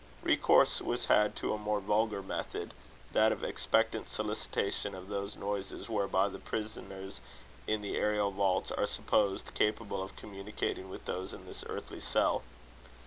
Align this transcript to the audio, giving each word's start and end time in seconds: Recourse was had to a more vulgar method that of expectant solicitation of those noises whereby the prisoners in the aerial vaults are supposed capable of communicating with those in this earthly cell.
Recourse 0.23 0.81
was 0.81 1.05
had 1.05 1.35
to 1.35 1.53
a 1.53 1.59
more 1.59 1.79
vulgar 1.79 2.23
method 2.23 2.73
that 3.11 3.31
of 3.31 3.43
expectant 3.43 4.09
solicitation 4.09 4.95
of 4.95 5.09
those 5.09 5.35
noises 5.35 5.89
whereby 5.91 6.27
the 6.27 6.39
prisoners 6.39 7.19
in 7.67 7.83
the 7.83 7.95
aerial 7.97 8.31
vaults 8.31 8.71
are 8.71 8.87
supposed 8.87 9.53
capable 9.53 10.01
of 10.01 10.15
communicating 10.15 10.89
with 10.89 11.05
those 11.05 11.35
in 11.35 11.45
this 11.45 11.63
earthly 11.69 11.99
cell. 11.99 12.41